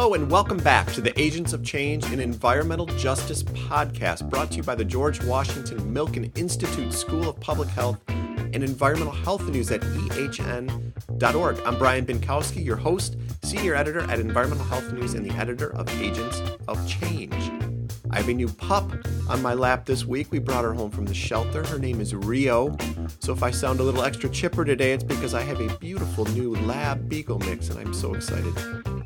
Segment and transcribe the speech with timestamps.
[0.00, 4.56] Hello, and welcome back to the Agents of Change and Environmental Justice podcast, brought to
[4.56, 9.70] you by the George Washington Milken Institute School of Public Health and Environmental Health News
[9.70, 11.60] at ehn.org.
[11.66, 15.86] I'm Brian Bienkowski, your host, senior editor at Environmental Health News, and the editor of
[16.00, 17.69] Agents of Change.
[18.12, 18.90] I have a new pup
[19.28, 20.32] on my lap this week.
[20.32, 21.64] We brought her home from the shelter.
[21.64, 22.76] Her name is Rio.
[23.20, 26.24] So if I sound a little extra chipper today, it's because I have a beautiful
[26.26, 28.54] new lab beagle mix, and I'm so excited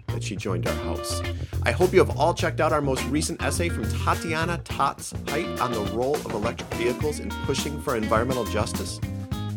[0.08, 1.20] that she joined our house.
[1.64, 5.60] I hope you have all checked out our most recent essay from Tatiana Tots Height
[5.60, 9.00] on the role of electric vehicles in pushing for environmental justice.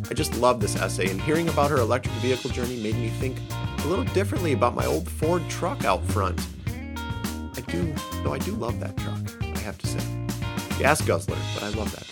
[0.09, 3.37] I just love this essay, and hearing about her electric vehicle journey made me think
[3.51, 6.45] a little differently about my old Ford truck out front.
[7.55, 7.93] I do,
[8.23, 9.16] though I do love that truck,
[9.67, 10.79] have to say.
[10.79, 12.07] Gas guzzler, but I love that.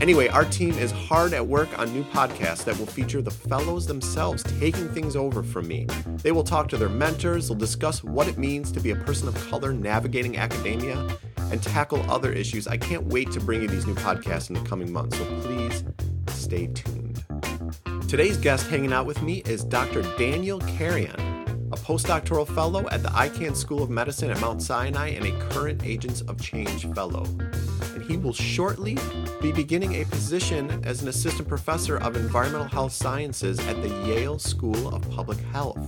[0.00, 3.84] Anyway, our team is hard at work on new podcasts that will feature the fellows
[3.84, 5.88] themselves taking things over from me.
[6.22, 9.26] They will talk to their mentors, they'll discuss what it means to be a person
[9.26, 11.18] of color navigating academia,
[11.50, 12.68] and tackle other issues.
[12.68, 15.82] I can't wait to bring you these new podcasts in the coming months, so please
[16.28, 17.24] stay tuned.
[18.08, 20.02] Today's guest hanging out with me is Dr.
[20.16, 21.37] Daniel Carrion
[21.72, 25.82] a postdoctoral fellow at the Icahn School of Medicine at Mount Sinai, and a current
[25.84, 27.24] Agents of Change fellow.
[27.94, 28.96] And he will shortly
[29.40, 34.38] be beginning a position as an assistant professor of environmental health sciences at the Yale
[34.38, 35.78] School of Public Health.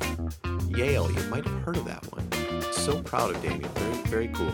[0.69, 2.72] Yale, you might have heard of that one.
[2.72, 3.70] So proud of Daniel.
[3.70, 4.53] Very, very cool.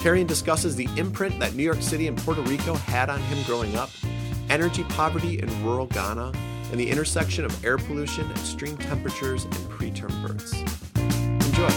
[0.00, 3.76] Carrion discusses the imprint that New York City and Puerto Rico had on him growing
[3.76, 3.90] up,
[4.48, 6.32] energy poverty in rural Ghana,
[6.70, 10.52] and the intersection of air pollution, extreme temperatures, and preterm births.
[11.46, 11.68] Enjoy.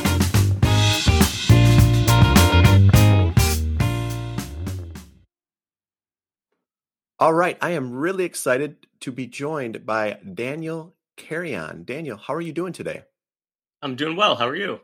[7.20, 11.86] All right, I am really excited to be joined by Daniel Carrion.
[11.86, 13.04] Daniel, how are you doing today?
[13.82, 14.36] I'm doing well.
[14.36, 14.82] How are you?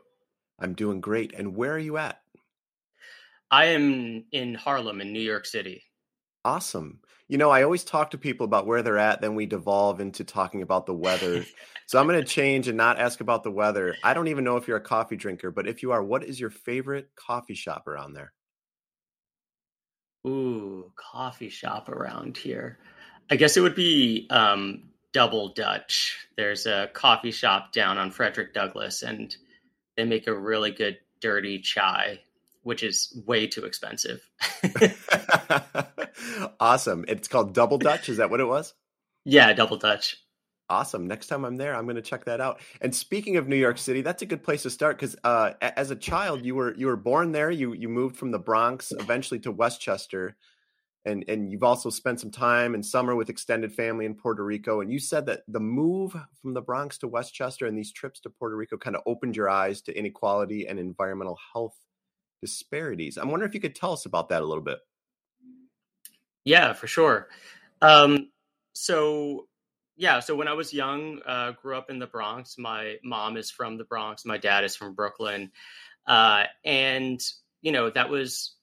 [0.58, 1.34] I'm doing great.
[1.34, 2.20] And where are you at?
[3.50, 5.82] I am in Harlem in New York City.
[6.44, 7.00] Awesome.
[7.28, 10.24] You know, I always talk to people about where they're at, then we devolve into
[10.24, 11.44] talking about the weather.
[11.90, 13.96] so I'm going to change and not ask about the weather.
[14.04, 16.38] I don't even know if you're a coffee drinker, but if you are, what is
[16.38, 18.32] your favorite coffee shop around there?
[20.24, 22.78] Ooh, coffee shop around here.
[23.28, 26.16] I guess it would be um, Double Dutch.
[26.36, 29.36] There's a coffee shop down on Frederick Douglass, and
[29.96, 32.20] they make a really good dirty chai
[32.62, 34.20] which is way too expensive.
[36.60, 37.06] awesome.
[37.08, 38.10] It's called Double Dutch.
[38.10, 38.74] Is that what it was?
[39.24, 40.18] Yeah, Double Dutch.
[40.70, 41.08] Awesome.
[41.08, 42.60] Next time I'm there, I'm going to check that out.
[42.80, 45.90] And speaking of New York City, that's a good place to start because uh, as
[45.90, 47.50] a child, you were you were born there.
[47.50, 50.36] You you moved from the Bronx eventually to Westchester,
[51.04, 54.80] and and you've also spent some time in summer with extended family in Puerto Rico.
[54.80, 58.30] And you said that the move from the Bronx to Westchester and these trips to
[58.30, 61.74] Puerto Rico kind of opened your eyes to inequality and environmental health
[62.40, 63.16] disparities.
[63.16, 64.78] I'm wondering if you could tell us about that a little bit.
[66.44, 67.26] Yeah, for sure.
[67.82, 68.30] Um,
[68.72, 69.48] so
[70.00, 72.56] yeah, so when I was young, uh, grew up in the Bronx.
[72.56, 74.24] My mom is from the Bronx.
[74.24, 75.52] My dad is from Brooklyn,
[76.06, 77.20] uh, and
[77.60, 78.54] you know that was,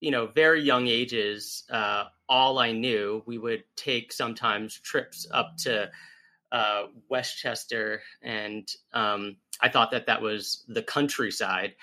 [0.00, 1.62] you know, very young ages.
[1.70, 5.88] Uh, all I knew, we would take sometimes trips up to
[6.50, 11.76] uh, Westchester, and um, I thought that that was the countryside.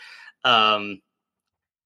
[0.44, 1.02] Um,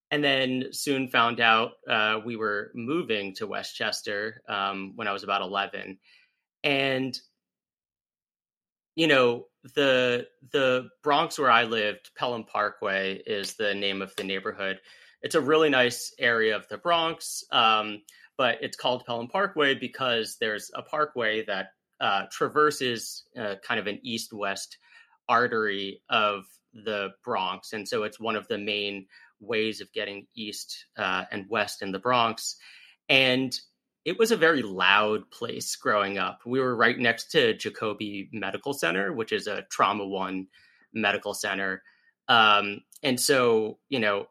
[0.10, 5.24] and then soon found out uh, we were moving to Westchester um, when I was
[5.24, 6.00] about 11.
[6.64, 7.18] And,
[8.96, 9.46] you know,
[9.76, 14.80] the the Bronx where I lived, Pelham Parkway is the name of the neighborhood.
[15.22, 18.02] It's a really nice area of the Bronx, um,
[18.38, 21.68] but it's called Pelham Parkway because there's a parkway that
[22.00, 24.78] uh, traverses uh, kind of an east west
[25.28, 27.74] artery of the Bronx.
[27.74, 29.08] And so it's one of the main
[29.40, 32.56] ways of getting east uh, and west in the Bronx.
[33.10, 33.58] And
[34.08, 36.40] it was a very loud place growing up.
[36.46, 40.48] We were right next to Jacobi Medical Center, which is a trauma one
[40.94, 41.84] medical center.
[42.30, 44.28] Um, and so, you know,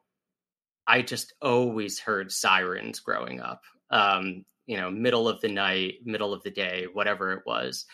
[0.86, 6.32] I just always heard sirens growing up, um, you know, middle of the night, middle
[6.32, 7.84] of the day, whatever it was.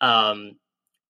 [0.00, 0.56] Um,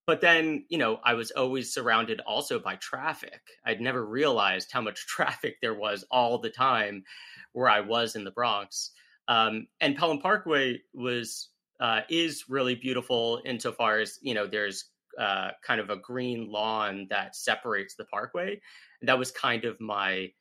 [0.06, 4.80] but then you know i was always surrounded also by traffic i'd never realized how
[4.80, 7.04] much traffic there was all the time
[7.52, 8.90] where i was in the bronx
[9.30, 11.48] um, and pelham parkway was
[11.80, 17.06] uh, is really beautiful insofar as you know there's uh, kind of a green lawn
[17.10, 18.60] that separates the parkway.
[19.00, 20.32] And that was kind of my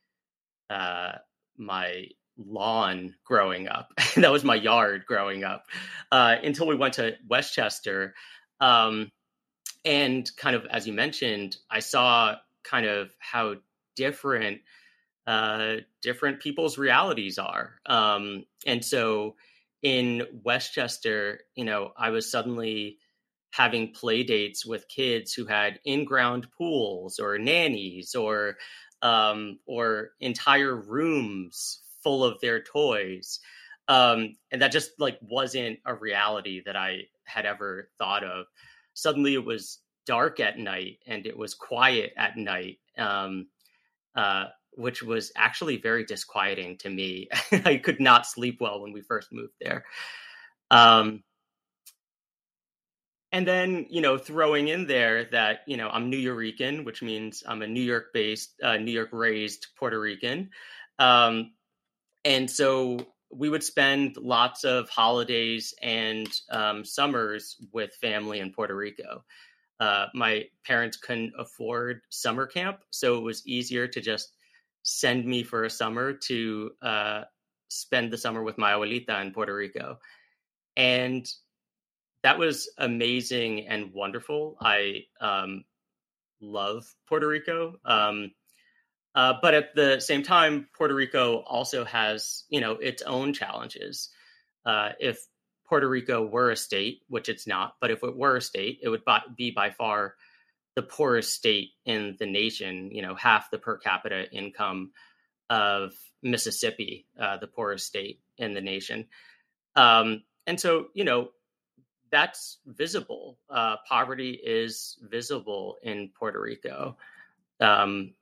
[0.69, 1.13] uh,
[1.57, 2.05] my
[2.37, 3.91] lawn growing up.
[4.15, 5.65] That was my yard growing up
[6.11, 8.15] uh, until we went to westchester.
[8.59, 9.11] Um,
[9.85, 13.55] and kind of as you mentioned, I saw kind of how
[13.95, 14.61] different
[15.27, 17.75] uh, different people's realities are.
[17.85, 19.35] Um, and so
[19.81, 22.97] in Westchester, you know, I was suddenly
[23.51, 28.57] having play dates with kids who had in-ground pools or nannies or
[29.01, 33.39] um, or entire rooms full of their toys.
[33.87, 38.45] Um, and that just like wasn't a reality that I had ever thought of.
[38.93, 42.79] Suddenly it was dark at night and it was quiet at night.
[42.97, 43.47] Um,
[44.15, 44.45] uh,
[44.79, 47.27] which was actually very disquieting to me.
[47.51, 49.83] I could not sleep well when we first moved there.
[50.71, 51.23] Um,
[53.31, 57.43] and then, you know, throwing in there that, you know, I'm New Nuyorican, which means
[57.45, 60.49] I'm a New York based, uh, New York raised Puerto Rican.
[60.97, 61.51] Um,
[62.25, 68.75] and so we would spend lots of holidays and um, summers with family in Puerto
[68.75, 69.23] Rico.
[69.79, 74.33] Uh, my parents couldn't afford summer camp, so it was easier to just
[74.83, 77.23] send me for a summer to uh,
[77.69, 79.99] spend the summer with my abuelita in Puerto Rico.
[80.75, 81.27] And
[82.23, 84.57] that was amazing and wonderful.
[84.61, 85.63] I um,
[86.41, 87.75] love Puerto Rico.
[87.85, 88.31] Um,
[89.15, 94.09] uh, but at the same time, Puerto Rico also has, you know, its own challenges.
[94.65, 95.25] Uh, if
[95.67, 98.89] Puerto Rico were a state, which it's not, but if it were a state, it
[98.89, 99.03] would
[99.35, 100.15] be by far
[100.79, 104.91] the poorest state in the nation, you know, half the per capita income
[105.49, 105.91] of
[106.23, 109.05] Mississippi, uh, the poorest state in the nation.
[109.75, 111.31] Um, and so, you know,
[112.13, 113.39] that's visible.
[113.49, 116.95] Uh, poverty is visible in Puerto Rico.
[117.59, 118.13] Um,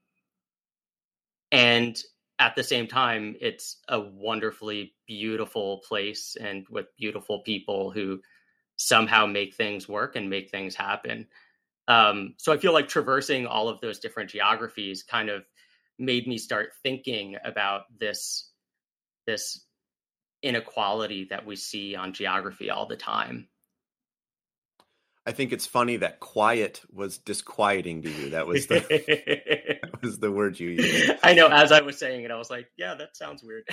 [1.52, 2.02] and
[2.40, 8.20] at the same time, it's a wonderfully beautiful place and with beautiful people who
[8.78, 11.28] somehow make things work and make things happen.
[11.88, 15.44] Um, so I feel like traversing all of those different geographies kind of
[15.98, 18.50] made me start thinking about this
[19.26, 19.66] this
[20.42, 23.48] inequality that we see on geography all the time.
[25.26, 28.30] I think it's funny that quiet was disquieting to you.
[28.30, 28.80] That was the
[29.82, 31.12] that was the word you used.
[31.22, 31.48] I know.
[31.48, 33.68] As I was saying it, I was like, "Yeah, that sounds weird."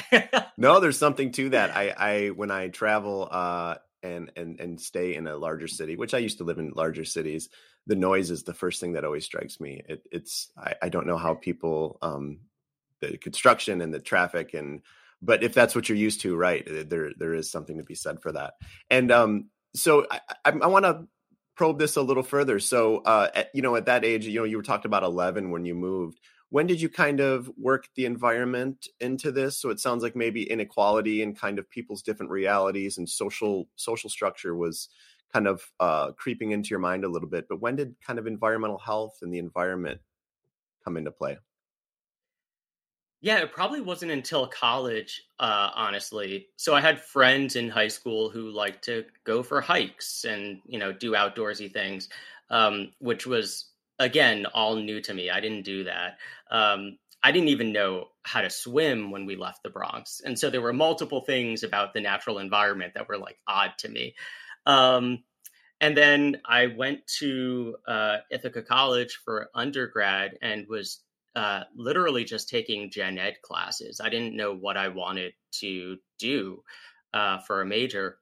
[0.56, 1.76] no, there's something to that.
[1.76, 6.12] I, I when I travel uh, and and and stay in a larger city, which
[6.12, 7.49] I used to live in larger cities,
[7.87, 9.83] the noise is the first thing that always strikes me.
[9.89, 12.41] It, it's I, I, don't know how people um,
[13.01, 14.81] the construction and the traffic and
[15.21, 16.67] but if that's what you're used to, right?
[16.67, 18.55] There there is something to be said for that.
[18.91, 21.07] And um, so I, I, I want to
[21.57, 22.59] probe this a little further.
[22.59, 25.51] So uh, at, you know, at that age, you know, you were talked about 11
[25.51, 26.19] when you moved.
[26.51, 29.59] When did you kind of work the environment into this?
[29.59, 34.11] So it sounds like maybe inequality and kind of people's different realities and social social
[34.11, 34.89] structure was
[35.35, 37.47] kind of uh, creeping into your mind a little bit.
[37.49, 40.01] But when did kind of environmental health and the environment
[40.85, 41.39] come into play?
[43.21, 46.49] Yeah, it probably wasn't until college, uh, honestly.
[46.57, 50.79] So I had friends in high school who liked to go for hikes and you
[50.79, 52.09] know do outdoorsy things,
[52.51, 55.31] um, which was again all new to me.
[55.31, 56.19] I didn't do that.
[56.51, 60.51] Um, I didn't even know how to swim when we left the Bronx, and so
[60.51, 64.15] there were multiple things about the natural environment that were like odd to me.
[64.66, 65.25] Um,
[65.81, 71.00] and then I went to uh, Ithaca College for undergrad and was
[71.37, 74.00] uh, literally just taking gen ed classes.
[74.02, 76.62] I didn't know what I wanted to do
[77.12, 78.18] uh, for a major.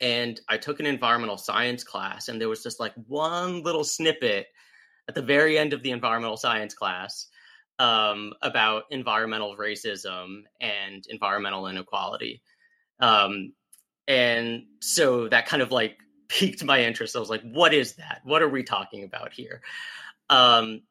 [0.00, 4.48] And I took an environmental science class, and there was just like one little snippet
[5.08, 7.28] at the very end of the environmental science class
[7.78, 12.42] um, about environmental racism and environmental inequality.
[13.00, 13.52] Um,
[14.08, 15.98] and so that kind of like
[16.28, 17.16] piqued my interest.
[17.16, 18.20] I was like, what is that?
[18.24, 19.62] What are we talking about here?
[20.28, 20.82] Um,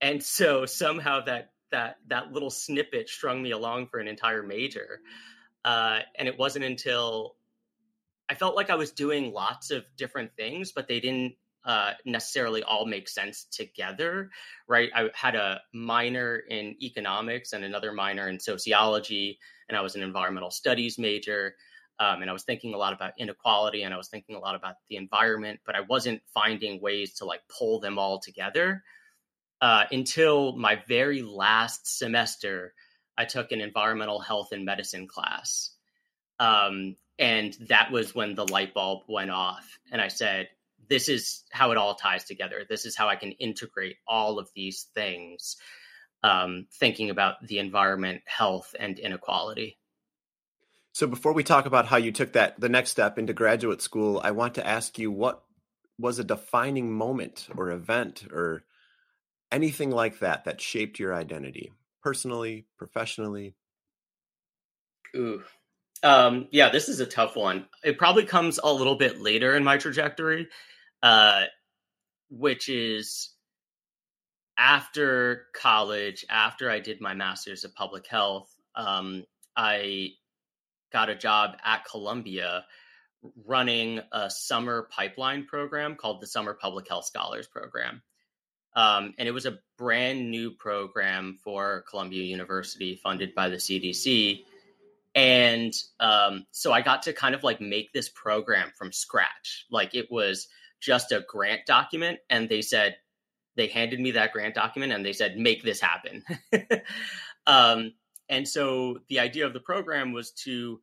[0.00, 5.00] and so somehow that that that little snippet strung me along for an entire major.
[5.64, 7.34] Uh, and it wasn't until
[8.28, 12.62] I felt like I was doing lots of different things, but they didn't uh, necessarily
[12.62, 14.30] all make sense together,
[14.68, 14.90] right?
[14.94, 20.02] I had a minor in economics and another minor in sociology, and I was an
[20.02, 21.56] environmental studies major.
[21.98, 24.54] Um, and I was thinking a lot about inequality and I was thinking a lot
[24.54, 28.82] about the environment, but I wasn't finding ways to like pull them all together
[29.60, 32.74] uh, until my very last semester.
[33.16, 35.70] I took an environmental health and medicine class.
[36.38, 39.78] Um, and that was when the light bulb went off.
[39.90, 40.48] And I said,
[40.88, 42.64] this is how it all ties together.
[42.68, 45.56] This is how I can integrate all of these things,
[46.22, 49.78] um, thinking about the environment, health, and inequality.
[50.96, 54.18] So before we talk about how you took that the next step into graduate school,
[54.24, 55.42] I want to ask you what
[55.98, 58.64] was a defining moment or event or
[59.52, 61.70] anything like that that shaped your identity
[62.02, 63.54] personally, professionally?
[65.14, 65.42] Ooh.
[66.02, 67.66] Um, yeah, this is a tough one.
[67.84, 70.48] It probably comes a little bit later in my trajectory,
[71.02, 71.44] uh,
[72.30, 73.34] which is
[74.56, 78.48] after college, after I did my master's of public health.
[78.74, 79.24] Um,
[79.54, 80.12] I
[80.92, 82.64] got a job at Columbia
[83.44, 88.02] running a summer pipeline program called the Summer Public Health Scholars Program.
[88.74, 94.44] Um, and it was a brand new program for Columbia University funded by the CDC.
[95.14, 99.66] And um, so I got to kind of like make this program from scratch.
[99.70, 102.96] Like it was just a grant document, and they said,
[103.56, 106.22] they handed me that grant document and they said, make this happen.
[107.46, 107.94] um,
[108.28, 110.80] and so the idea of the program was to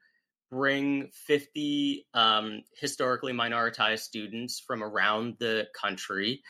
[0.50, 6.44] bring 50 um, historically minoritized students from around the country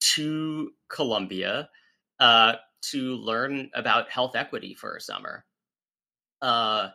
[0.00, 1.68] to Columbia
[2.18, 2.54] uh,
[2.90, 5.44] to learn about health equity for a summer.
[6.42, 6.88] Uh,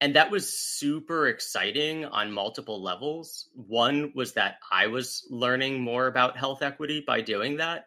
[0.00, 3.48] and that was super exciting on multiple levels.
[3.54, 7.86] One was that I was learning more about health equity by doing that.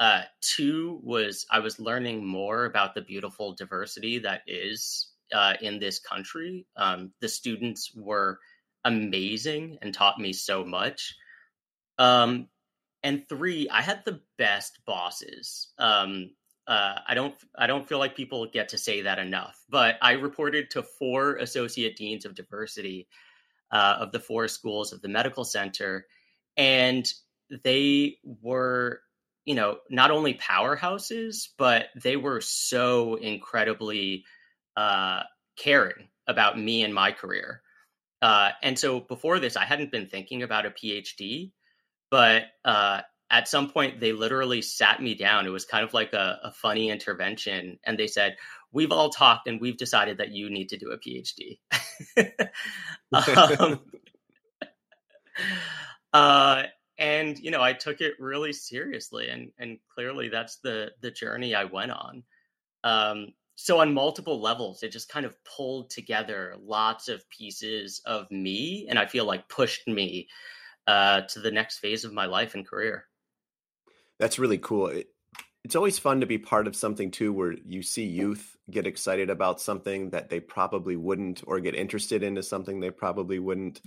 [0.00, 5.78] Uh, two was I was learning more about the beautiful diversity that is uh, in
[5.78, 6.66] this country.
[6.74, 8.38] Um, the students were
[8.84, 11.14] amazing and taught me so much.
[11.98, 12.48] Um,
[13.02, 15.68] and three, I had the best bosses.
[15.78, 16.30] Um,
[16.66, 19.62] uh, I don't I don't feel like people get to say that enough.
[19.68, 23.06] But I reported to four associate deans of diversity
[23.70, 26.06] uh, of the four schools of the medical center,
[26.56, 27.06] and
[27.64, 29.02] they were
[29.50, 34.24] you know, not only powerhouses, but they were so incredibly
[34.76, 35.24] uh,
[35.58, 37.60] caring about me and my career.
[38.22, 41.50] Uh, and so before this, I hadn't been thinking about a PhD,
[42.12, 45.46] but uh, at some point, they literally sat me down.
[45.46, 47.80] It was kind of like a, a, funny intervention.
[47.84, 48.36] And they said,
[48.70, 51.58] We've all talked and we've decided that you need to do a PhD.
[53.58, 53.80] um,
[56.12, 56.62] uh,
[57.00, 61.54] and you know i took it really seriously and and clearly that's the the journey
[61.54, 62.22] i went on.
[62.84, 68.30] Um so on multiple levels it just kind of pulled together lots of pieces of
[68.30, 70.28] me and i feel like pushed me
[70.86, 73.06] uh to the next phase of my life and career.
[74.18, 74.88] That's really cool.
[74.88, 75.08] It,
[75.64, 79.30] it's always fun to be part of something too where you see youth get excited
[79.30, 83.80] about something that they probably wouldn't or get interested into something they probably wouldn't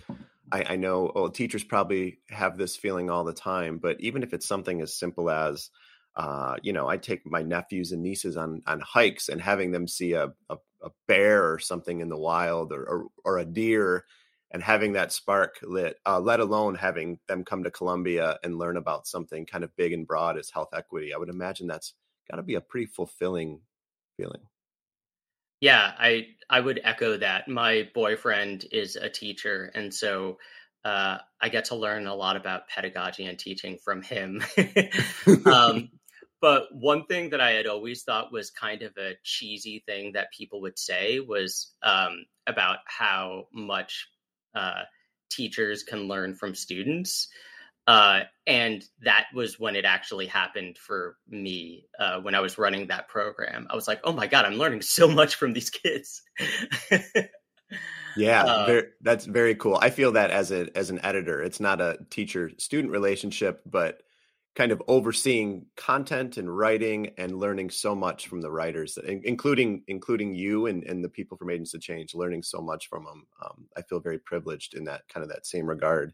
[0.51, 4.33] I, I know well, teachers probably have this feeling all the time, but even if
[4.33, 5.69] it's something as simple as,
[6.15, 9.87] uh, you know, I take my nephews and nieces on on hikes and having them
[9.87, 14.05] see a, a, a bear or something in the wild or, or, or a deer
[14.51, 18.77] and having that spark lit, uh, let alone having them come to Columbia and learn
[18.77, 21.13] about something kind of big and broad as health equity.
[21.13, 21.95] I would imagine that's
[22.29, 23.61] got to be a pretty fulfilling
[24.15, 24.41] feeling.
[25.63, 27.47] Yeah, I I would echo that.
[27.47, 30.37] My boyfriend is a teacher, and so
[30.83, 34.43] uh, I get to learn a lot about pedagogy and teaching from him.
[35.45, 35.89] um,
[36.41, 40.33] but one thing that I had always thought was kind of a cheesy thing that
[40.37, 44.09] people would say was um, about how much
[44.53, 44.81] uh,
[45.31, 47.29] teachers can learn from students.
[47.85, 52.87] Uh, and that was when it actually happened for me uh, when I was running
[52.87, 53.67] that program.
[53.69, 56.21] I was like, oh my God, I'm learning so much from these kids.
[58.17, 59.77] yeah, uh, very, that's very cool.
[59.81, 64.01] I feel that as a as an editor, it's not a teacher student relationship, but
[64.55, 70.35] kind of overseeing content and writing and learning so much from the writers, including including
[70.35, 73.25] you and, and the people from Agents of Change, learning so much from them.
[73.43, 76.13] Um, I feel very privileged in that kind of that same regard.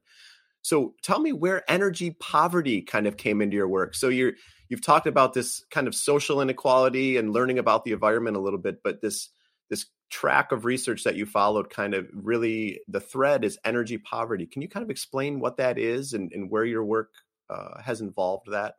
[0.61, 3.95] So tell me where energy poverty kind of came into your work.
[3.95, 4.33] So you're
[4.69, 8.59] you've talked about this kind of social inequality and learning about the environment a little
[8.59, 9.29] bit, but this
[9.69, 14.45] this track of research that you followed kind of really the thread is energy poverty.
[14.45, 17.11] Can you kind of explain what that is and, and where your work
[17.49, 18.75] uh, has involved that?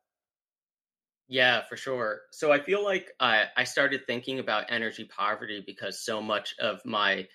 [1.28, 2.22] Yeah, for sure.
[2.32, 6.84] So I feel like I, I started thinking about energy poverty because so much of
[6.84, 7.28] my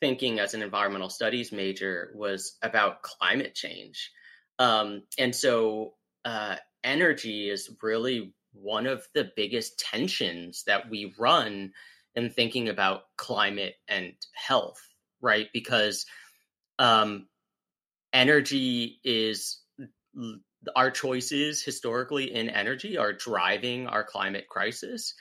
[0.00, 4.10] thinking as an environmental studies major was about climate change.
[4.58, 11.72] Um, and so uh, energy is really one of the biggest tensions that we run
[12.14, 14.80] in thinking about climate and health,
[15.20, 15.48] right?
[15.52, 16.06] Because
[16.78, 17.28] um,
[18.12, 19.60] energy is
[20.76, 25.14] our choices historically in energy are driving our climate crisis.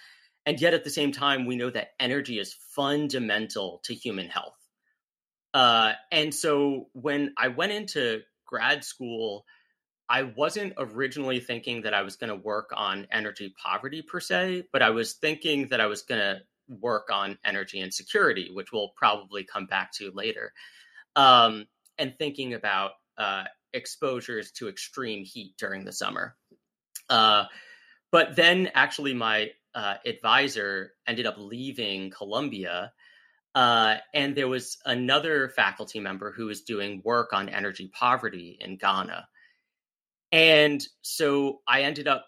[0.45, 4.59] And yet at the same time, we know that energy is fundamental to human health.
[5.53, 9.46] Uh, and so when I went into grad school,
[10.10, 14.63] I wasn't originally thinking that I was going to work on energy poverty per se,
[14.74, 18.91] but I was thinking that I was going to work on energy insecurity, which we'll
[18.96, 20.53] probably come back to later,
[21.15, 26.36] um, and thinking about uh, exposures to extreme heat during the summer.
[27.10, 27.46] Uh,
[28.12, 32.91] but then, actually, my uh, advisor ended up leaving Columbia.
[33.56, 38.77] Uh, and there was another faculty member who was doing work on energy poverty in
[38.77, 39.27] Ghana.
[40.32, 42.27] And so I ended up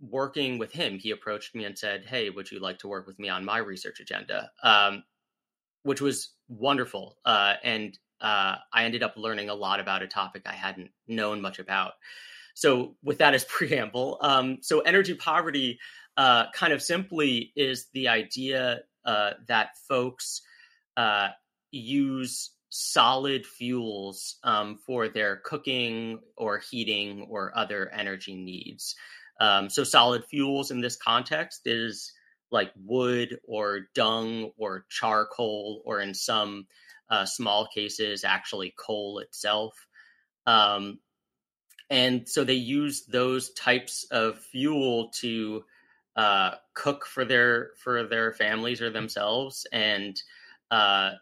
[0.00, 0.98] working with him.
[0.98, 3.58] He approached me and said, Hey, would you like to work with me on my
[3.58, 4.50] research agenda?
[4.62, 5.04] Um,
[5.82, 7.18] which was wonderful.
[7.24, 11.40] Uh, and uh, I ended up learning a lot about a topic I hadn't known
[11.40, 11.92] much about.
[12.54, 15.78] So, with that as preamble, um, so energy poverty
[16.16, 20.42] uh, kind of simply is the idea uh, that folks
[20.96, 21.28] uh,
[21.70, 28.94] use solid fuels um, for their cooking or heating or other energy needs.
[29.40, 32.12] Um, so, solid fuels in this context is
[32.50, 36.66] like wood or dung or charcoal, or in some
[37.10, 39.74] uh, small cases, actually coal itself.
[40.46, 40.98] Um,
[41.90, 45.62] and so they use those types of fuel to
[46.16, 50.20] uh, cook for their for their families or themselves, and
[50.72, 51.12] uh,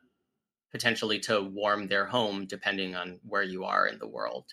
[0.70, 4.46] potentially to warm their home, depending on where you are in the world.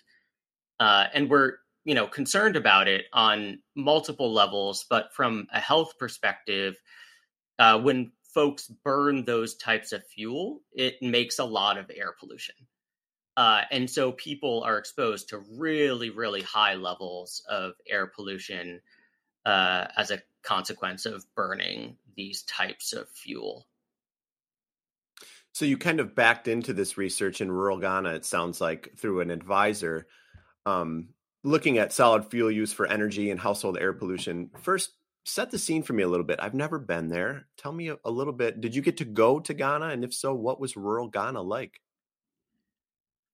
[0.78, 5.94] Uh, and we're you know concerned about it on multiple levels, but from a health
[5.98, 6.76] perspective,
[7.58, 12.54] uh, when folks burn those types of fuel, it makes a lot of air pollution.
[13.36, 18.80] Uh, and so people are exposed to really, really high levels of air pollution
[19.46, 23.64] uh, as a consequence of burning these types of fuel.
[25.58, 29.22] So you kind of backed into this research in rural Ghana, it sounds like, through
[29.22, 30.06] an advisor,
[30.66, 31.08] um,
[31.42, 34.50] looking at solid fuel use for energy and household air pollution.
[34.60, 34.92] First,
[35.24, 36.38] set the scene for me a little bit.
[36.40, 37.48] I've never been there.
[37.56, 38.60] Tell me a, a little bit.
[38.60, 39.86] Did you get to go to Ghana?
[39.86, 41.80] And if so, what was rural Ghana like?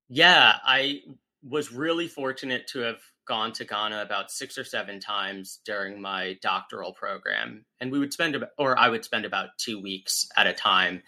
[0.08, 1.02] Yeah, I
[1.42, 6.38] was really fortunate to have gone to Ghana about six or seven times during my
[6.40, 10.46] doctoral program, and we would spend about, or I would spend about two weeks at
[10.46, 11.02] a time,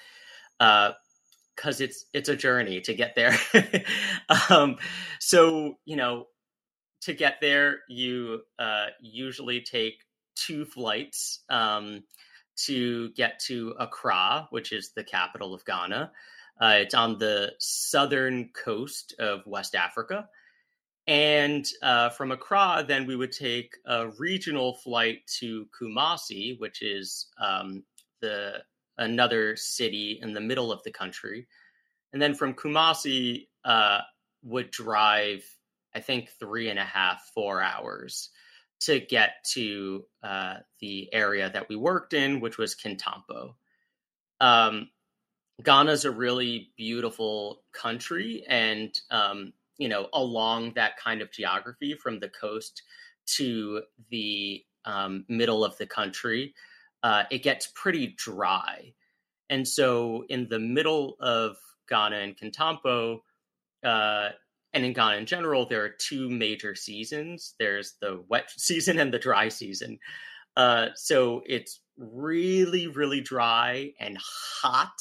[1.57, 3.37] because it's it's a journey to get there.
[4.51, 4.77] um,
[5.19, 6.27] so you know,
[7.03, 9.95] to get there, you uh, usually take
[10.35, 12.05] two flights um,
[12.57, 16.13] to get to Accra, which is the capital of Ghana.
[16.61, 20.29] Uh, it's on the southern coast of West Africa.
[21.07, 27.27] And uh, from Accra, then we would take a regional flight to Kumasi, which is
[27.41, 27.85] um,
[28.21, 28.63] the
[28.99, 31.47] another city in the middle of the country.
[32.13, 34.01] And then from Kumasi, uh,
[34.43, 35.45] would drive,
[35.95, 38.31] I think, three and a half, four hours
[38.81, 43.55] to get to uh, the area that we worked in, which was Kintampo.
[44.41, 44.91] Um,
[45.63, 52.21] Ghana's a really beautiful country, and um, you know, along that kind of geography from
[52.21, 52.83] the coast
[53.37, 56.55] to the um, middle of the country,
[57.03, 58.93] uh, it gets pretty dry.
[59.49, 61.57] And so, in the middle of
[61.89, 63.19] Ghana and Kintampo,
[63.85, 64.31] uh,
[64.75, 67.55] and in Ghana in general, there are two major seasons.
[67.59, 69.99] There's the wet season and the dry season.
[70.57, 74.99] Uh, so it's really, really dry and hot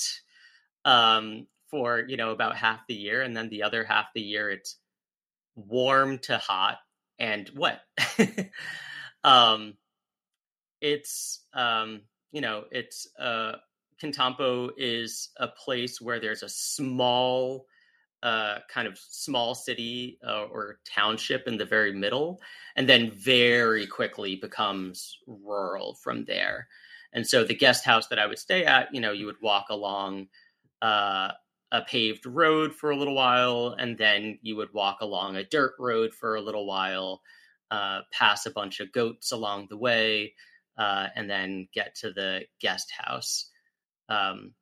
[0.84, 4.50] um, for you know about half the year, and then the other half the year
[4.50, 4.78] it's
[5.56, 6.78] warm to hot
[7.20, 7.82] and wet.
[9.24, 9.74] um,
[10.82, 13.54] it's um, you know it's uh,
[14.02, 17.66] Kintampo is a place where there's a small
[18.24, 22.42] uh, kind of small city uh, or township in the very middle,
[22.76, 26.68] and then very quickly becomes rural from there.
[27.14, 29.68] And so the guest house that I would stay at, you know, you would walk
[29.70, 30.28] along
[30.82, 31.32] uh,
[31.72, 35.74] a paved road for a little while, and then you would walk along a dirt
[35.80, 37.22] road for a little while,
[37.72, 40.34] uh, pass a bunch of goats along the way,
[40.78, 43.50] uh, and then get to the guest house.
[44.10, 44.54] Um,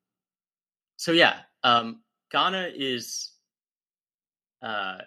[0.97, 3.31] so yeah, um, Ghana is.
[4.61, 4.99] Uh,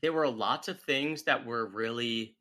[0.00, 2.36] there were lots of things that were really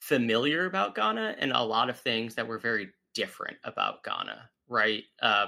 [0.00, 4.50] familiar about Ghana, and a lot of things that were very different about Ghana.
[4.68, 5.04] Right.
[5.20, 5.46] Uh,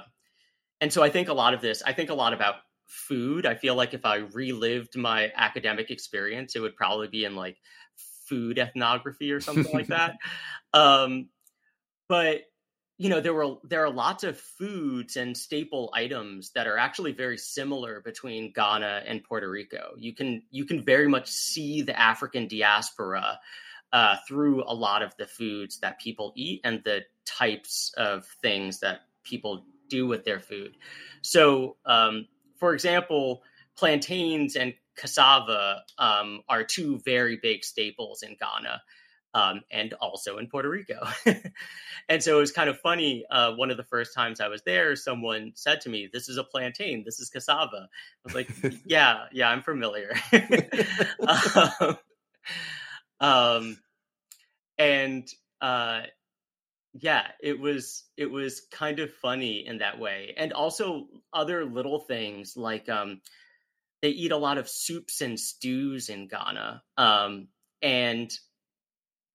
[0.81, 3.47] and so I think a lot of this, I think a lot about food.
[3.47, 7.57] I feel like if I relived my academic experience, it would probably be in like
[8.27, 10.17] food ethnography or something like that.
[10.73, 11.29] Um,
[12.09, 12.43] but
[12.97, 17.13] you know there were there are lots of foods and staple items that are actually
[17.13, 19.95] very similar between Ghana and Puerto Rico.
[19.97, 23.41] You can you can very much see the African diaspora
[23.93, 28.81] uh, through a lot of the foods that people eat and the types of things
[28.81, 30.77] that people do with their food.
[31.23, 33.43] So, um, for example,
[33.77, 38.83] plantains and cassava um, are two very big staples in Ghana
[39.35, 41.07] um, and also in Puerto Rico.
[42.09, 43.25] and so it was kind of funny.
[43.29, 46.39] Uh, one of the first times I was there, someone said to me, This is
[46.39, 47.89] a plantain, this is cassava.
[47.89, 48.49] I was like,
[48.87, 50.15] Yeah, yeah, I'm familiar.
[51.29, 51.99] um,
[53.21, 53.79] um,
[54.79, 55.29] and
[55.61, 56.03] uh,
[56.93, 62.01] yeah, it was it was kind of funny in that way, and also other little
[62.01, 63.21] things like um,
[64.05, 67.49] they eat a lot of soups and stews in Ghana, um,
[67.81, 68.31] and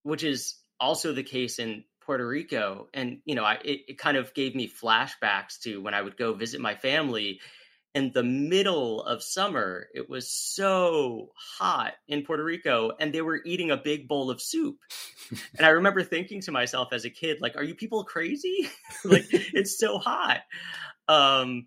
[0.03, 2.87] which is also the case in Puerto Rico.
[2.93, 6.17] And, you know, I, it, it kind of gave me flashbacks to when I would
[6.17, 7.39] go visit my family
[7.95, 9.87] in the middle of summer.
[9.95, 14.39] It was so hot in Puerto Rico, and they were eating a big bowl of
[14.39, 14.77] soup.
[15.57, 18.69] and I remember thinking to myself as a kid, like, are you people crazy?
[19.03, 20.41] like, it's so hot.
[21.07, 21.65] Um,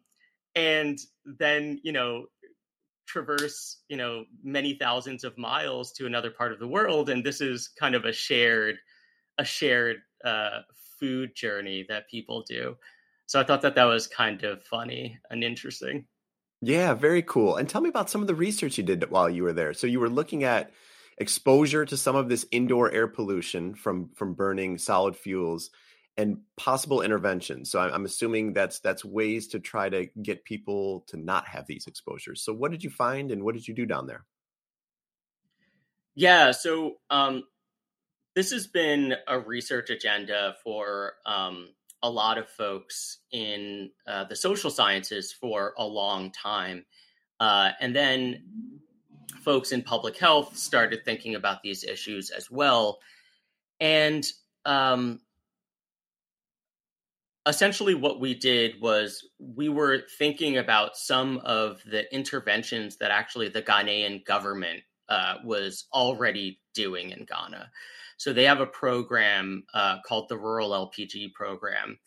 [0.54, 2.26] and then, you know,
[3.12, 7.42] traverse you know many thousands of miles to another part of the world and this
[7.42, 8.76] is kind of a shared
[9.38, 10.60] a shared uh,
[10.98, 12.76] food journey that people do.
[13.26, 16.06] So i thought that that was kind of funny and interesting.
[16.62, 17.56] Yeah very cool.
[17.56, 19.74] And tell me about some of the research you did while you were there.
[19.74, 20.70] So you were looking at
[21.18, 25.70] exposure to some of this indoor air pollution from from burning solid fuels
[26.16, 27.70] and possible interventions.
[27.70, 31.86] So I'm, assuming that's that's ways to try to get people to not have these
[31.86, 32.42] exposures.
[32.42, 34.24] So what did you find, and what did you do down there?
[36.14, 37.44] Yeah, so um,
[38.34, 41.70] this has been a research agenda for um,
[42.02, 46.84] a lot of folks in uh, the social sciences for a long time,
[47.40, 48.42] uh, and then
[49.42, 52.98] folks in public health started thinking about these issues as well,
[53.80, 54.26] and
[54.66, 55.20] um,
[57.46, 63.48] essentially what we did was we were thinking about some of the interventions that actually
[63.48, 67.70] the Ghanaian government uh, was already doing in Ghana.
[68.16, 71.98] So they have a program uh, called the Rural LPG program,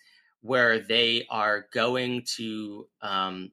[0.41, 3.51] where they are going to um,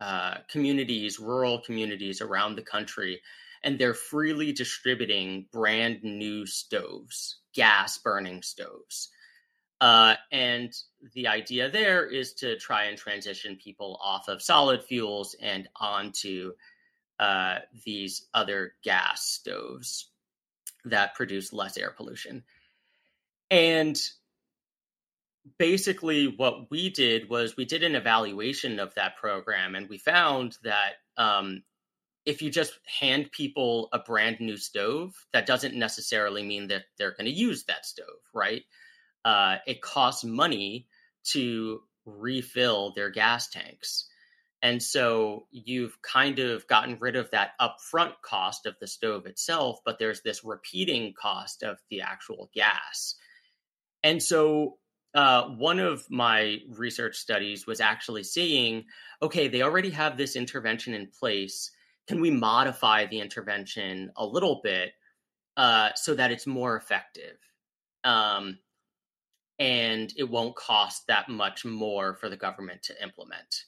[0.00, 3.20] uh, communities, rural communities around the country,
[3.64, 9.10] and they're freely distributing brand new stoves, gas burning stoves.
[9.80, 10.74] Uh, and
[11.14, 16.52] the idea there is to try and transition people off of solid fuels and onto
[17.18, 20.10] uh, these other gas stoves
[20.86, 22.42] that produce less air pollution.
[23.50, 24.00] And
[25.58, 30.56] basically, what we did was we did an evaluation of that program, and we found
[30.64, 31.62] that um,
[32.24, 37.12] if you just hand people a brand new stove, that doesn't necessarily mean that they're
[37.12, 38.64] going to use that stove, right?
[39.26, 40.86] Uh, it costs money
[41.24, 44.08] to refill their gas tanks.
[44.62, 49.80] And so you've kind of gotten rid of that upfront cost of the stove itself,
[49.84, 53.16] but there's this repeating cost of the actual gas.
[54.04, 54.78] And so
[55.12, 58.84] uh, one of my research studies was actually seeing
[59.20, 61.72] okay, they already have this intervention in place.
[62.06, 64.92] Can we modify the intervention a little bit
[65.56, 67.38] uh, so that it's more effective?
[68.04, 68.58] Um,
[69.58, 73.64] and it won't cost that much more for the government to implement.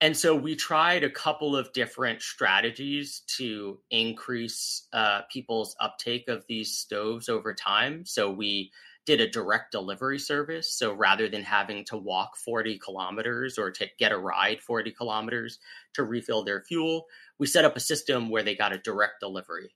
[0.00, 6.46] And so we tried a couple of different strategies to increase uh, people's uptake of
[6.48, 8.06] these stoves over time.
[8.06, 8.72] So we
[9.04, 10.72] did a direct delivery service.
[10.72, 15.58] So rather than having to walk 40 kilometers or to get a ride 40 kilometers
[15.94, 17.06] to refill their fuel,
[17.38, 19.74] we set up a system where they got a direct delivery.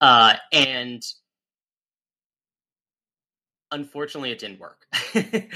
[0.00, 1.02] Uh, and
[3.70, 4.86] unfortunately it didn't work.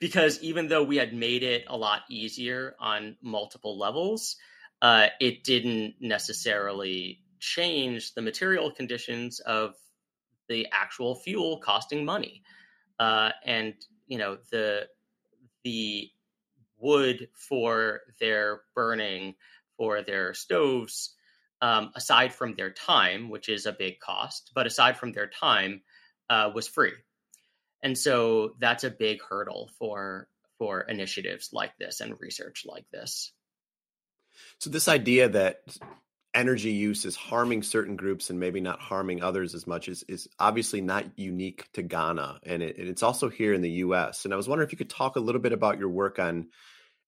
[0.00, 4.36] Because even though we had made it a lot easier on multiple levels
[4.80, 9.74] uh, it didn't necessarily change the material conditions of
[10.48, 12.42] the actual fuel costing money.
[12.98, 13.74] Uh, and
[14.06, 14.86] you know the
[15.64, 16.10] the
[16.78, 19.34] wood for their burning
[19.76, 21.14] for their stoves
[21.60, 25.82] um, aside from their time which is a big cost but aside from their time
[26.30, 26.92] uh, was free
[27.82, 33.32] and so that's a big hurdle for for initiatives like this and research like this
[34.58, 35.62] so this idea that
[36.34, 40.28] energy use is harming certain groups and maybe not harming others as much is, is
[40.38, 42.40] obviously not unique to Ghana.
[42.44, 44.24] And it, it's also here in the US.
[44.24, 46.48] And I was wondering if you could talk a little bit about your work on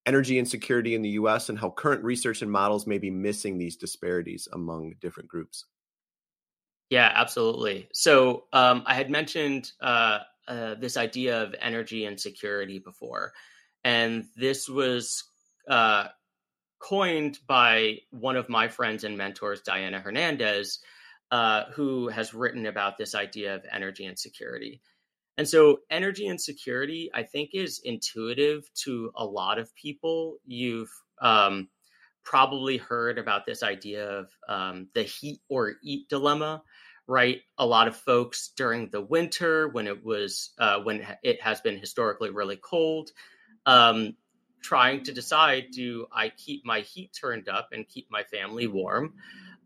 [0.06, 3.76] energy insecurity in the US and how current research and models may be missing these
[3.76, 5.66] disparities among different groups.
[6.88, 7.88] Yeah, absolutely.
[7.92, 13.32] So um, I had mentioned uh, uh, this idea of energy insecurity before.
[13.84, 15.24] And this was
[15.68, 16.08] uh,
[16.80, 20.80] coined by one of my friends and mentors, Diana Hernandez,
[21.30, 24.80] uh, who has written about this idea of energy insecurity.
[25.38, 30.36] And so, energy insecurity, I think, is intuitive to a lot of people.
[30.44, 30.90] You've
[31.22, 31.68] um,
[32.24, 36.62] probably heard about this idea of um, the heat or eat dilemma,
[37.10, 37.42] right?
[37.58, 41.76] A lot of folks during the winter, when it was uh, when it has been
[41.76, 43.10] historically really cold,
[43.66, 44.14] um,
[44.62, 49.14] trying to decide do I keep my heat turned up and keep my family warm,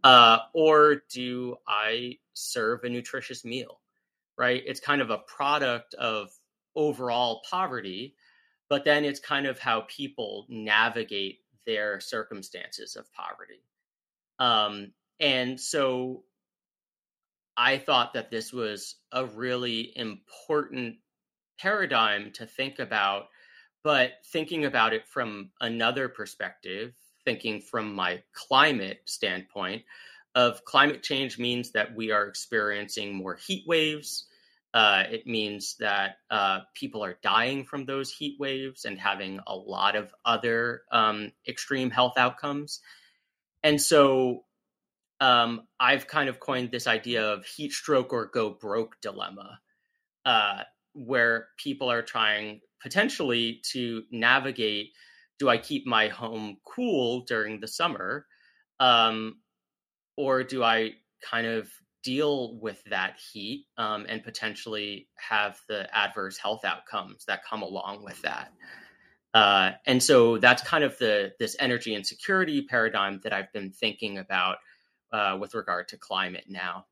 [0.03, 3.79] uh, or do I serve a nutritious meal?
[4.39, 4.63] Right?
[4.65, 6.31] It's kind of a product of
[6.75, 8.15] overall poverty,
[8.71, 13.63] but then it's kind of how people navigate their circumstances of poverty.
[14.39, 16.25] Um, and so
[17.57, 20.97] I thought that this was a really important
[21.59, 23.29] paradigm to think about
[23.85, 29.83] but thinking about it from another perspective, thinking from my climate standpoint,
[30.35, 34.27] of climate change means that we are experiencing more heat waves.
[34.73, 39.55] Uh, it means that uh, people are dying from those heat waves and having a
[39.55, 42.81] lot of other um, extreme health outcomes.
[43.63, 44.45] And so
[45.21, 49.61] um, I've kind of coined this idea of heat stroke or go broke dilemma,
[50.25, 54.91] uh, where people are trying potentially to navigate
[55.39, 58.27] do I keep my home cool during the summer?
[58.79, 59.41] Um,
[60.17, 60.93] or do I
[61.29, 61.69] kind of
[62.03, 68.05] deal with that heat um, and potentially have the adverse health outcomes that come along
[68.05, 68.53] with that?
[69.33, 74.19] Uh, and so that's kind of the this energy insecurity paradigm that I've been thinking
[74.19, 74.59] about
[75.15, 76.87] uh, with regard to climate now.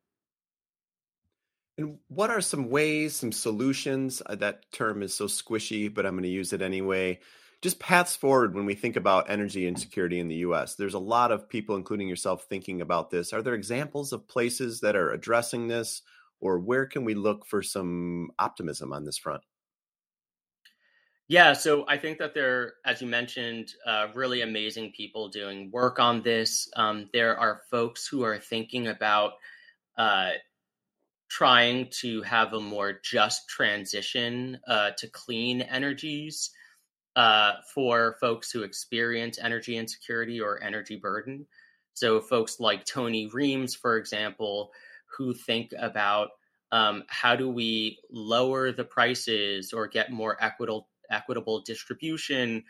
[1.76, 4.22] And what are some ways, some solutions?
[4.24, 7.18] Uh, that term is so squishy, but I'm going to use it anyway.
[7.62, 10.76] Just paths forward when we think about energy insecurity in the US.
[10.76, 13.32] There's a lot of people, including yourself, thinking about this.
[13.32, 16.02] Are there examples of places that are addressing this,
[16.40, 19.42] or where can we look for some optimism on this front?
[21.32, 25.98] Yeah, so I think that there, as you mentioned, uh, really amazing people doing work
[25.98, 26.68] on this.
[26.76, 29.32] Um, there are folks who are thinking about
[29.96, 30.32] uh,
[31.30, 36.50] trying to have a more just transition uh, to clean energies
[37.16, 41.46] uh, for folks who experience energy insecurity or energy burden.
[41.94, 44.70] So, folks like Tony Reames, for example,
[45.16, 46.28] who think about
[46.72, 52.64] um, how do we lower the prices or get more equitable equitable distribution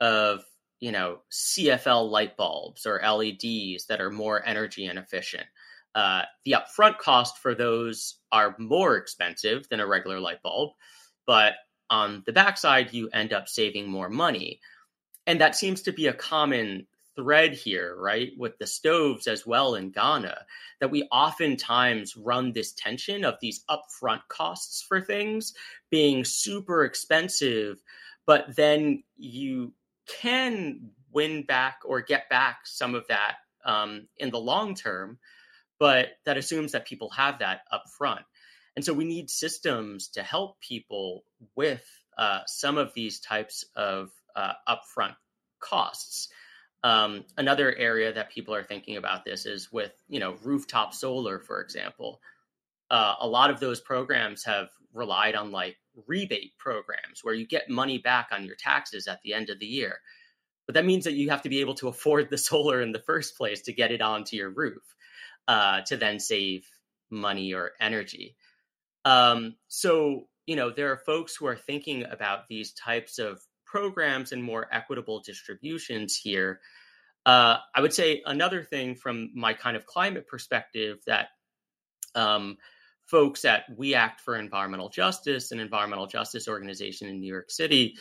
[0.00, 0.44] of
[0.78, 5.46] you know CFL light bulbs or LEDs that are more energy inefficient.
[5.94, 10.70] Uh, the upfront cost for those are more expensive than a regular light bulb,
[11.26, 11.54] but
[11.90, 14.60] on the backside, you end up saving more money.
[15.26, 18.30] And that seems to be a common thread here, right?
[18.38, 20.38] With the stoves as well in Ghana,
[20.80, 25.54] that we oftentimes run this tension of these upfront costs for things
[25.90, 27.82] being super expensive,
[28.26, 29.72] but then you
[30.06, 35.18] can win back or get back some of that um, in the long term
[35.80, 38.22] but that assumes that people have that upfront.
[38.76, 41.24] And so we need systems to help people
[41.56, 41.82] with
[42.16, 45.16] uh, some of these types of uh, upfront
[45.58, 46.28] costs.
[46.82, 51.38] Um, another area that people are thinking about this is with you know rooftop solar,
[51.38, 52.20] for example.
[52.90, 57.70] Uh, a lot of those programs have relied on like rebate programs where you get
[57.70, 60.00] money back on your taxes at the end of the year.
[60.66, 62.98] But that means that you have to be able to afford the solar in the
[63.00, 64.82] first place to get it onto your roof
[65.48, 66.66] uh, to then save
[67.10, 68.36] money or energy.
[69.04, 74.32] Um, so, you know, there are folks who are thinking about these types of programs
[74.32, 76.60] and more equitable distributions here.
[77.24, 81.28] Uh, I would say another thing from my kind of climate perspective that
[82.14, 82.56] um,
[83.06, 87.96] folks at We Act for Environmental Justice, an environmental justice organization in New York City,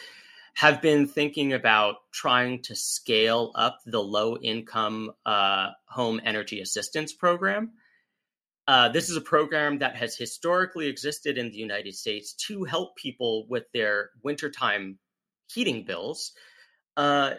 [0.55, 7.13] have been thinking about trying to scale up the low income uh, home energy assistance
[7.13, 7.71] program.
[8.67, 12.95] Uh, this is a program that has historically existed in the United States to help
[12.95, 14.97] people with their wintertime
[15.53, 16.31] heating bills.
[16.97, 17.33] Uh,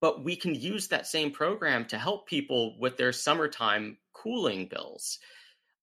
[0.00, 5.18] but we can use that same program to help people with their summertime cooling bills.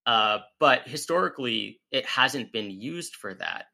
[0.05, 3.65] Uh, but historically, it hasn't been used for that.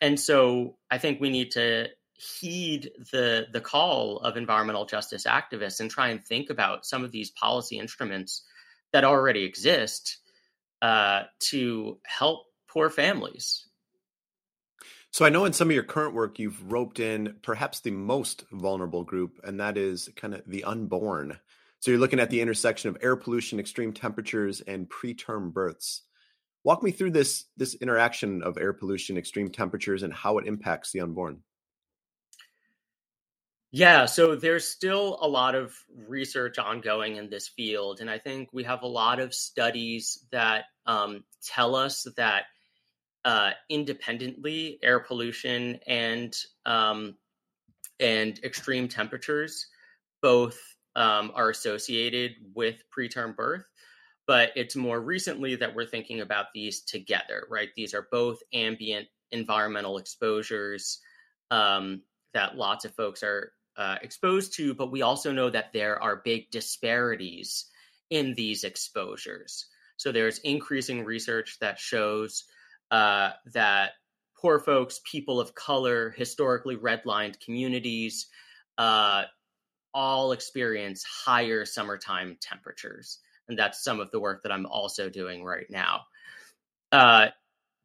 [0.00, 1.88] And so I think we need to
[2.18, 7.12] heed the the call of environmental justice activists and try and think about some of
[7.12, 8.42] these policy instruments
[8.92, 10.18] that already exist
[10.80, 13.65] uh, to help poor families.
[15.16, 18.44] So I know in some of your current work you've roped in perhaps the most
[18.52, 21.38] vulnerable group, and that is kind of the unborn.
[21.80, 26.02] So you're looking at the intersection of air pollution, extreme temperatures, and preterm births.
[26.64, 30.92] Walk me through this this interaction of air pollution, extreme temperatures, and how it impacts
[30.92, 31.38] the unborn.
[33.70, 35.74] Yeah, so there's still a lot of
[36.06, 40.64] research ongoing in this field, and I think we have a lot of studies that
[40.84, 42.44] um, tell us that
[43.26, 46.34] uh, independently, air pollution and
[46.64, 47.16] um,
[47.98, 49.66] and extreme temperatures
[50.22, 50.58] both
[50.94, 53.64] um, are associated with preterm birth.
[54.28, 57.68] But it's more recently that we're thinking about these together, right?
[57.76, 61.00] These are both ambient environmental exposures
[61.50, 66.00] um, that lots of folks are uh, exposed to, but we also know that there
[66.00, 67.66] are big disparities
[68.10, 69.66] in these exposures.
[69.96, 72.44] So there's increasing research that shows
[72.90, 73.92] uh, that
[74.40, 78.26] poor folks, people of color, historically redlined communities,
[78.78, 79.24] uh,
[79.94, 83.18] all experience higher summertime temperatures.
[83.48, 86.02] And that's some of the work that I'm also doing right now.
[86.92, 87.28] Uh,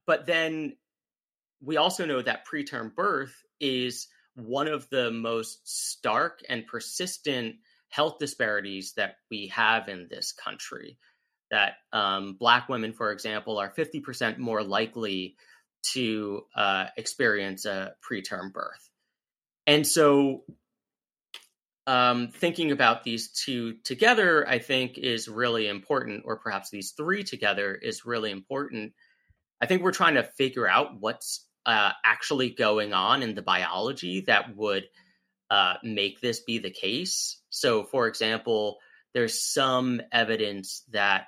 [0.05, 0.75] but then
[1.61, 7.55] we also know that preterm birth is one of the most stark and persistent
[7.89, 10.97] health disparities that we have in this country.
[11.51, 15.35] That um, Black women, for example, are 50% more likely
[15.93, 18.89] to uh, experience a preterm birth.
[19.67, 20.43] And so,
[21.87, 27.23] um, thinking about these two together, I think, is really important, or perhaps these three
[27.23, 28.93] together is really important.
[29.61, 34.21] I think we're trying to figure out what's uh, actually going on in the biology
[34.27, 34.85] that would
[35.49, 37.41] uh, make this be the case.
[37.49, 38.77] So, for example,
[39.13, 41.25] there's some evidence that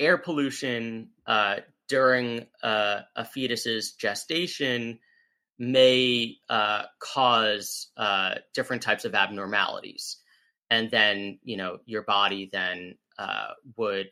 [0.00, 1.56] air pollution uh,
[1.88, 4.98] during uh, a fetus's gestation
[5.58, 10.16] may uh, cause uh, different types of abnormalities,
[10.70, 12.96] and then you know your body then
[13.76, 14.08] would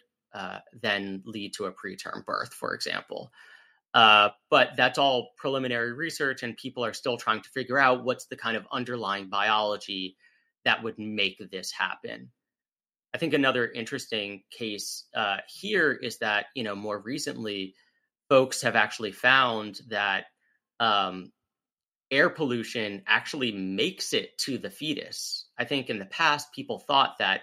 [0.80, 3.32] then lead to a preterm birth, for example.
[3.94, 8.26] Uh, but that's all preliminary research, and people are still trying to figure out what's
[8.26, 10.16] the kind of underlying biology
[10.64, 12.30] that would make this happen.
[13.14, 17.74] I think another interesting case uh, here is that you know more recently,
[18.28, 20.24] folks have actually found that
[20.80, 21.32] um,
[22.10, 25.46] air pollution actually makes it to the fetus.
[25.58, 27.42] I think in the past people thought that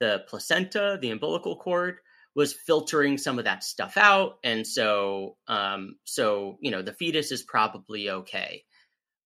[0.00, 1.96] the placenta, the umbilical cord,
[2.34, 7.32] was filtering some of that stuff out, and so um, so you know the fetus
[7.32, 8.64] is probably okay.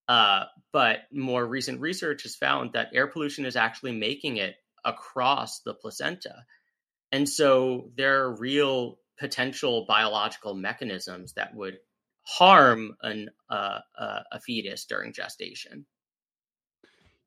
[0.09, 5.61] Uh, but more recent research has found that air pollution is actually making it across
[5.61, 6.45] the placenta,
[7.11, 11.79] and so there are real potential biological mechanisms that would
[12.25, 15.87] harm an, uh, uh, a fetus during gestation.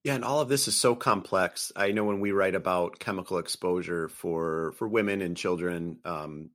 [0.03, 1.71] Yeah, and all of this is so complex.
[1.75, 6.51] I know when we write about chemical exposure for for women and children, um,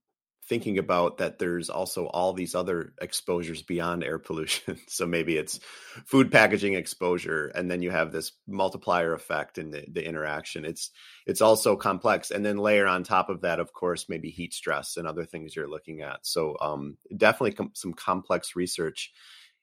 [0.51, 4.81] thinking about that there's also all these other exposures beyond air pollution.
[4.89, 5.61] so maybe it's
[6.05, 10.65] food packaging exposure, and then you have this multiplier effect in the, the interaction.
[10.65, 10.91] It's
[11.25, 14.97] it's also complex, and then layer on top of that, of course, maybe heat stress
[14.97, 16.27] and other things you're looking at.
[16.27, 19.13] So um, definitely com- some complex research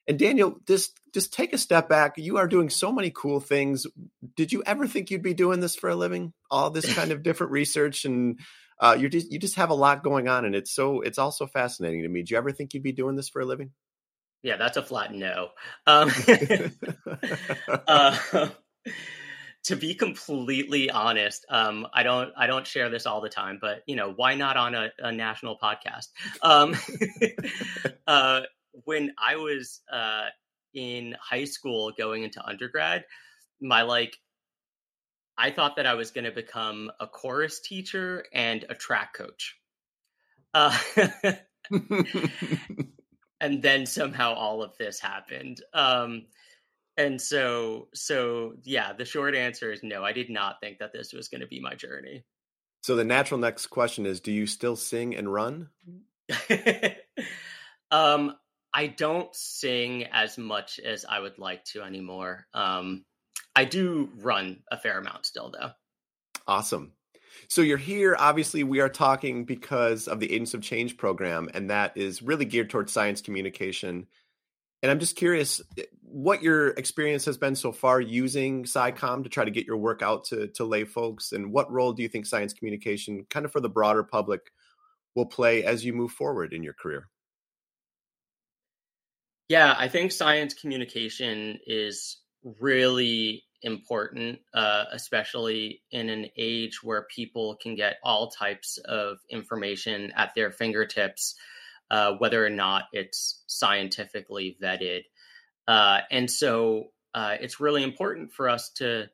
[0.07, 2.17] and Daniel, just just take a step back.
[2.17, 3.85] You are doing so many cool things.
[4.37, 6.31] Did you ever think you'd be doing this for a living?
[6.49, 8.39] All this kind of different research, and
[8.79, 11.47] uh, you just you just have a lot going on, and it's so it's also
[11.47, 12.23] fascinating to me.
[12.23, 13.71] Do you ever think you'd be doing this for a living?
[14.43, 15.49] Yeah, that's a flat no.
[15.87, 16.11] Um,
[17.87, 18.49] uh,
[19.63, 23.81] to be completely honest, um, I don't I don't share this all the time, but
[23.87, 26.07] you know why not on a, a national podcast?
[26.43, 26.75] Um,
[28.07, 28.41] uh,
[28.85, 30.25] when I was uh,
[30.73, 33.05] in high school going into undergrad,
[33.59, 34.17] my like
[35.37, 39.55] I thought that I was going to become a chorus teacher and a track coach.
[40.53, 40.75] Uh,
[43.41, 45.61] and then somehow all of this happened.
[45.73, 46.25] Um,
[46.97, 50.03] and so, so yeah, the short answer is no.
[50.03, 52.23] I did not think that this was going to be my journey.
[52.81, 55.69] So the natural next question is: Do you still sing and run?
[57.91, 58.35] um,
[58.73, 62.47] I don't sing as much as I would like to anymore.
[62.53, 63.05] Um,
[63.57, 65.71] I do run a fair amount still, though.
[66.47, 66.93] Awesome.
[67.49, 68.15] So you're here.
[68.19, 72.45] Obviously, we are talking because of the Agents of Change program, and that is really
[72.45, 74.05] geared towards science communication.
[74.83, 79.29] And I'm just curious eh, what your experience has been so far using SciComm to
[79.29, 82.09] try to get your work out to, to lay folks, and what role do you
[82.09, 84.51] think science communication, kind of for the broader public,
[85.15, 87.09] will play as you move forward in your career?
[89.49, 92.17] Yeah, I think science communication is
[92.59, 100.11] really important, uh, especially in an age where people can get all types of information
[100.15, 101.35] at their fingertips,
[101.89, 105.01] uh, whether or not it's scientifically vetted.
[105.67, 109.09] Uh, and so uh, it's really important for us to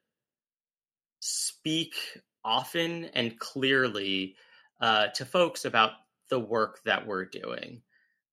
[1.20, 1.96] speak
[2.44, 4.36] often and clearly
[4.82, 5.92] uh, to folks about
[6.30, 7.82] the work that we're doing.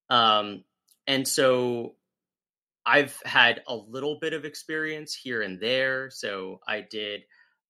[0.08, 0.64] Um,
[1.06, 1.94] and so
[2.84, 6.10] I've had a little bit of experience here and there.
[6.10, 7.22] So I did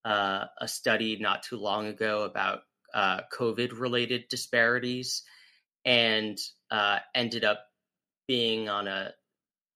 [0.04, 2.60] uh, a study not too long ago about
[2.94, 5.22] uh, COVID related disparities
[5.84, 6.38] and
[6.70, 7.60] uh, ended up
[8.26, 9.12] being on a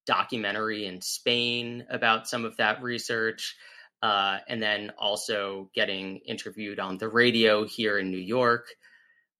[0.06, 3.56] documentary in Spain about some of that research.
[4.02, 8.66] Uh, and then also getting interviewed on the radio here in New York.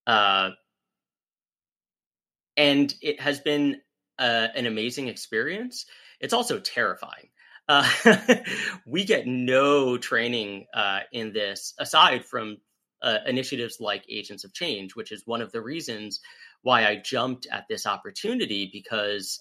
[0.06, 0.50] Uh,
[2.56, 3.80] and it has been
[4.18, 5.86] uh, an amazing experience.
[6.20, 7.28] It's also terrifying.
[7.68, 7.88] Uh,
[8.86, 12.58] we get no training uh, in this aside from
[13.02, 16.20] uh, initiatives like Agents of Change, which is one of the reasons
[16.62, 19.40] why I jumped at this opportunity because,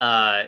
[0.00, 0.44] uh,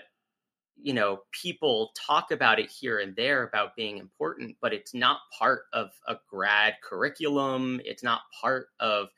[0.76, 5.18] you know, people talk about it here and there about being important, but it's not
[5.38, 7.80] part of a grad curriculum.
[7.84, 9.08] It's not part of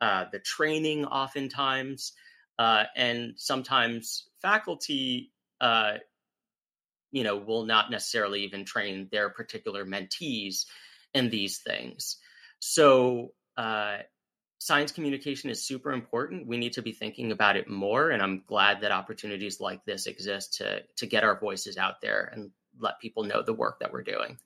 [0.00, 2.12] uh, the training, oftentimes.
[2.60, 5.32] Uh, and sometimes faculty,
[5.62, 5.94] uh,
[7.10, 10.66] you know, will not necessarily even train their particular mentees
[11.14, 12.18] in these things.
[12.58, 14.00] So, uh,
[14.58, 16.46] science communication is super important.
[16.46, 20.06] We need to be thinking about it more, and I'm glad that opportunities like this
[20.06, 23.90] exist to to get our voices out there and let people know the work that
[23.90, 24.36] we're doing.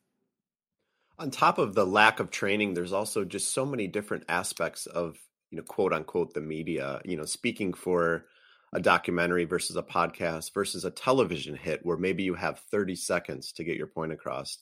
[1.19, 5.19] On top of the lack of training, there's also just so many different aspects of
[5.55, 8.26] you know quote unquote the media you know speaking for
[8.72, 13.52] a documentary versus a podcast versus a television hit where maybe you have 30 seconds
[13.52, 14.59] to get your point across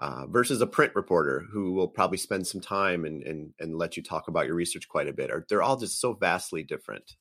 [0.00, 3.96] uh, versus a print reporter who will probably spend some time and, and and let
[3.96, 7.12] you talk about your research quite a bit or they're all just so vastly different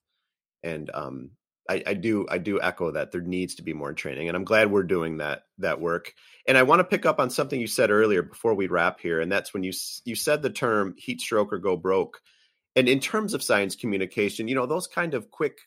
[0.64, 1.30] and um,
[1.70, 4.46] I, I, do I do echo that there needs to be more training, and I'm
[4.46, 6.14] glad we're doing that that work.
[6.48, 9.20] And I want to pick up on something you said earlier before we wrap here,
[9.20, 9.74] and that's when you
[10.06, 12.20] you said the term heat stroke or go broke
[12.76, 15.60] and in terms of science communication you know those kind of quick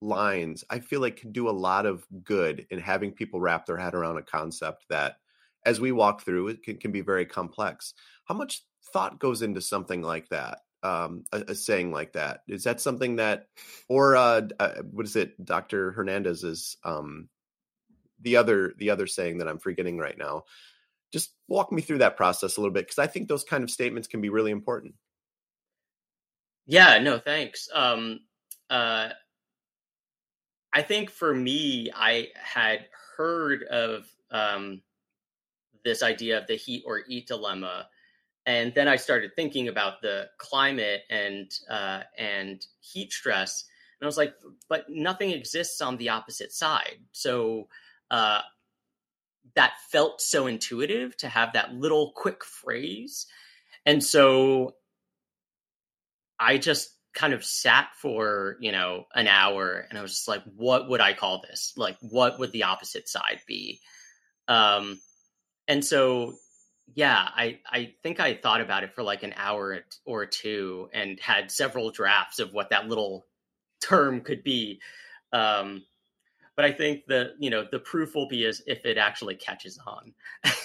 [0.00, 3.76] lines i feel like can do a lot of good in having people wrap their
[3.76, 5.16] head around a concept that
[5.64, 7.94] as we walk through it can, can be very complex.
[8.24, 10.58] How much thought goes into something like that?
[10.82, 12.40] Um, a, a, saying like that.
[12.48, 13.46] Is that something that
[13.88, 15.44] or uh, uh, what is it?
[15.44, 17.28] Dr hernandez is um,
[18.20, 20.42] the other the other saying that i'm forgetting right now.
[21.12, 23.70] Just walk me through that process a little bit because i think those kind of
[23.70, 24.94] statements can be really important
[26.66, 27.68] yeah, no, thanks.
[27.72, 28.20] Um,
[28.70, 29.10] uh,
[30.72, 32.86] I think for me, I had
[33.16, 34.80] heard of um,
[35.84, 37.88] this idea of the heat or eat dilemma,
[38.46, 43.64] and then I started thinking about the climate and uh, and heat stress,
[44.00, 44.34] and I was like,
[44.68, 46.98] but nothing exists on the opposite side.
[47.12, 47.68] So
[48.10, 48.40] uh,
[49.54, 53.26] that felt so intuitive to have that little quick phrase,
[53.84, 54.76] and so
[56.42, 60.42] I just kind of sat for, you know, an hour and I was just like,
[60.56, 61.72] what would I call this?
[61.76, 63.80] Like, what would the opposite side be?
[64.48, 65.00] Um,
[65.68, 66.34] and so,
[66.94, 71.20] yeah, I, I think I thought about it for like an hour or two and
[71.20, 73.26] had several drafts of what that little
[73.80, 74.80] term could be.
[75.32, 75.84] Um,
[76.54, 79.78] but I think the you know the proof will be as if it actually catches
[79.86, 80.12] on.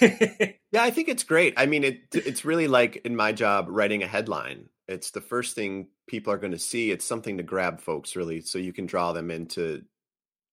[0.70, 1.54] yeah, I think it's great.
[1.56, 5.54] I mean, it it's really like in my job writing a headline it's the first
[5.54, 8.86] thing people are going to see it's something to grab folks really so you can
[8.86, 9.82] draw them into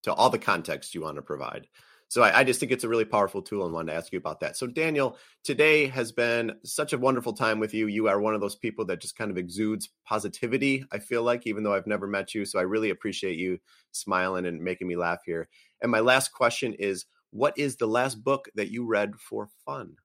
[0.03, 1.67] to all the context you want to provide.
[2.07, 4.19] So I, I, just think it's a really powerful tool and wanted to ask you
[4.19, 4.55] about that.
[4.55, 7.87] So daniel today has been such a wonderful time with you.
[7.87, 11.47] You are one of those people that just kind of exudes positivity i feel like
[11.47, 13.57] even though i've never met you so i really appreciate you
[13.91, 15.47] smiling and making me laugh here.
[15.81, 19.95] And my last question is what is the last book that you read for fun?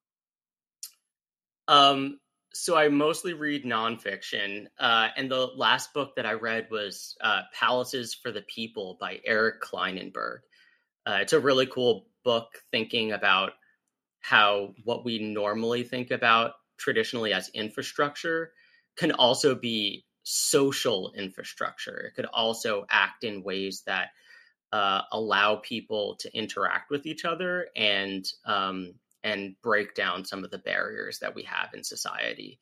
[1.68, 2.18] Um
[2.52, 7.42] so I mostly read nonfiction, uh, and the last book that I read was uh,
[7.54, 10.40] "Palaces for the People" by Eric Klinenberg.
[11.06, 13.52] Uh, it's a really cool book, thinking about
[14.20, 18.52] how what we normally think about traditionally as infrastructure
[18.96, 21.98] can also be social infrastructure.
[21.98, 24.08] It could also act in ways that
[24.72, 30.50] uh, allow people to interact with each other and um, and break down some of
[30.50, 32.58] the barriers that we have in society.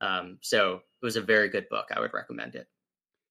[0.00, 1.86] Um, so it was a very good book.
[1.94, 2.68] I would recommend it.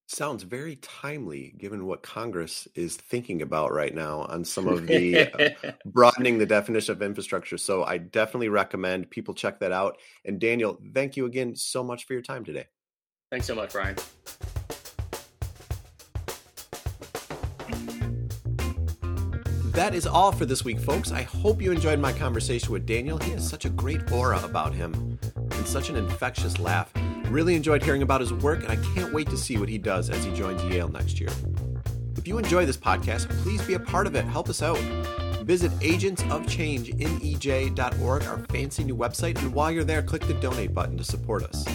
[0.09, 5.30] Sounds very timely given what Congress is thinking about right now on some of the
[5.34, 7.57] uh, broadening the definition of infrastructure.
[7.57, 9.97] So I definitely recommend people check that out.
[10.24, 12.68] And Daniel, thank you again so much for your time today.
[13.32, 13.97] Thanks so much, Brian.
[19.78, 21.11] That is all for this week, folks.
[21.11, 23.19] I hope you enjoyed my conversation with Daniel.
[23.19, 26.91] He has such a great aura about him and such an infectious laugh.
[27.25, 30.09] Really enjoyed hearing about his work, and I can't wait to see what he does
[30.09, 31.30] as he joins Yale next year.
[32.15, 34.25] If you enjoy this podcast, please be a part of it.
[34.25, 34.80] Help us out.
[35.45, 41.03] Visit agentsofchange.nej.org, our fancy new website, and while you're there, click the donate button to
[41.03, 41.67] support us.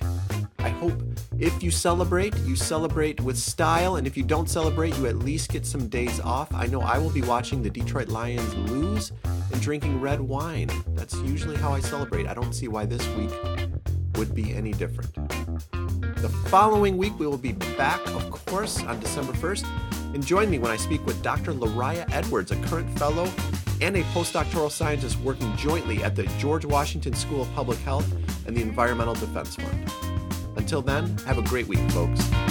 [0.59, 1.01] I hope
[1.37, 5.49] if you celebrate, you celebrate with style, and if you don't celebrate, you at least
[5.49, 6.53] get some days off.
[6.53, 10.69] I know I will be watching the Detroit Lions lose and drinking red wine.
[10.89, 12.27] That's usually how I celebrate.
[12.27, 13.31] I don't see why this week
[14.15, 15.13] would be any different.
[16.17, 19.65] The following week, we will be back, of course, on December 1st.
[20.13, 21.53] And join me when I speak with Dr.
[21.53, 23.31] Lariah Edwards, a current fellow
[23.81, 28.11] and a postdoctoral scientist working jointly at the George Washington School of Public Health
[28.45, 30.08] and the Environmental Defense Fund.
[30.69, 32.48] Until then, have a great week, folks.